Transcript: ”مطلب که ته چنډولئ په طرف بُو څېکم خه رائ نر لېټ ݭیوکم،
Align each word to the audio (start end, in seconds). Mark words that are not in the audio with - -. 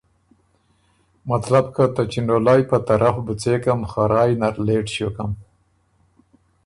”مطلب 1.29 1.65
که 1.75 1.83
ته 1.95 2.01
چنډولئ 2.11 2.61
په 2.71 2.77
طرف 2.87 3.15
بُو 3.25 3.33
څېکم 3.41 3.79
خه 3.91 4.03
رائ 4.11 4.31
نر 4.41 4.55
لېټ 4.67 4.85
ݭیوکم، 4.93 5.31